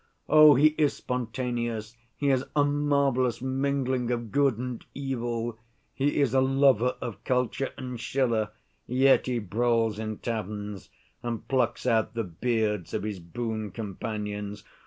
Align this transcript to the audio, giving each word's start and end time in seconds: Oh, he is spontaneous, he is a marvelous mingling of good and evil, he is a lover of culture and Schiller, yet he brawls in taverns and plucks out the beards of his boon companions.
Oh, 0.27 0.55
he 0.55 0.69
is 0.79 0.95
spontaneous, 0.95 1.95
he 2.17 2.31
is 2.31 2.43
a 2.55 2.63
marvelous 2.65 3.39
mingling 3.39 4.09
of 4.09 4.31
good 4.31 4.57
and 4.57 4.83
evil, 4.95 5.59
he 5.93 6.19
is 6.19 6.33
a 6.33 6.41
lover 6.41 6.95
of 7.01 7.23
culture 7.23 7.69
and 7.77 7.99
Schiller, 7.99 8.49
yet 8.87 9.27
he 9.27 9.37
brawls 9.37 9.99
in 9.99 10.17
taverns 10.17 10.89
and 11.21 11.47
plucks 11.47 11.85
out 11.85 12.15
the 12.15 12.23
beards 12.23 12.95
of 12.95 13.03
his 13.03 13.19
boon 13.19 13.69
companions. 13.69 14.63